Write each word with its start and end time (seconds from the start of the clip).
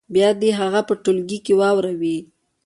بیا 0.13 0.29
دې 0.41 0.49
هغه 0.59 0.81
په 0.87 0.93
ټولګي 1.03 1.39
کې 1.45 1.53
واوروي. 1.59 2.17